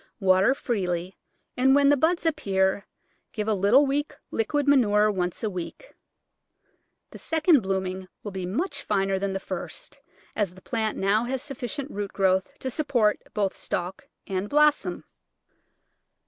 Water 0.19 0.55
freely, 0.55 1.15
and 1.55 1.75
when 1.75 1.89
the 1.89 1.95
buds 1.95 2.25
appear 2.25 2.87
give 3.33 3.47
a 3.47 3.53
little 3.53 3.85
weak 3.85 4.15
liquid 4.31 4.67
manure 4.67 5.11
once 5.11 5.43
a 5.43 5.47
week. 5.47 5.93
The 7.11 7.19
second 7.19 7.61
blooming 7.61 8.07
will 8.23 8.31
be 8.31 8.47
much 8.47 8.81
finer 8.81 9.19
than 9.19 9.33
the 9.33 9.39
first, 9.39 10.01
as 10.35 10.55
the 10.55 10.61
plant 10.63 10.97
has 10.97 11.01
now 11.03 11.37
sufficient 11.37 11.91
root 11.91 12.13
growth 12.13 12.57
to 12.57 12.71
support 12.71 13.21
both 13.35 13.55
stalk 13.55 14.07
and 14.25 14.49
blossom. 14.49 15.03